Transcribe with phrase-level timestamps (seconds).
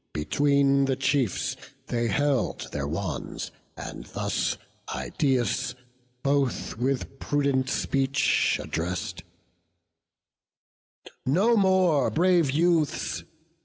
[0.13, 1.55] Between the chiefs
[1.85, 4.57] they held their wands, and thus
[4.91, 5.75] Idaeus
[6.23, 9.21] both with prudent speech address'd:
[11.23, 13.23] "No more, brave youths!